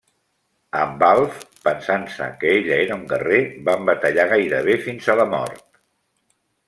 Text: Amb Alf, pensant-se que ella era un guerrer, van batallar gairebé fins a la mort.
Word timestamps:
Amb 0.83 1.03
Alf, 1.07 1.43
pensant-se 1.67 2.29
que 2.43 2.53
ella 2.55 2.79
era 2.85 2.97
un 3.01 3.03
guerrer, 3.11 3.43
van 3.69 3.87
batallar 3.91 4.27
gairebé 4.33 4.79
fins 4.87 5.11
a 5.15 5.19
la 5.21 5.29
mort. 5.35 5.67